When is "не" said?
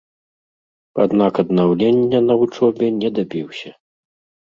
3.01-3.09